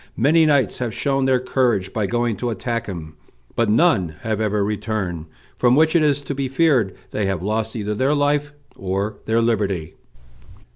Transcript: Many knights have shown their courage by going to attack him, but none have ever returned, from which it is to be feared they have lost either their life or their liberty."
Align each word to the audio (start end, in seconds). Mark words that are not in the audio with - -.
Many 0.17 0.47
knights 0.47 0.79
have 0.79 0.95
shown 0.95 1.25
their 1.25 1.39
courage 1.39 1.93
by 1.93 2.07
going 2.07 2.35
to 2.37 2.49
attack 2.49 2.87
him, 2.87 3.17
but 3.55 3.69
none 3.69 4.15
have 4.21 4.41
ever 4.41 4.65
returned, 4.65 5.27
from 5.55 5.75
which 5.75 5.95
it 5.95 6.01
is 6.01 6.23
to 6.23 6.33
be 6.33 6.47
feared 6.49 6.95
they 7.11 7.27
have 7.27 7.43
lost 7.43 7.75
either 7.75 7.93
their 7.93 8.15
life 8.15 8.51
or 8.75 9.17
their 9.27 9.43
liberty." 9.43 9.93